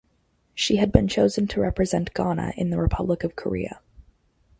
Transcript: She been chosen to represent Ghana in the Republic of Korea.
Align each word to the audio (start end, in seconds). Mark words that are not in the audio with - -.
She 0.55 0.83
been 0.83 1.07
chosen 1.07 1.45
to 1.49 1.61
represent 1.61 2.15
Ghana 2.15 2.53
in 2.57 2.71
the 2.71 2.79
Republic 2.79 3.23
of 3.23 3.35
Korea. 3.35 3.81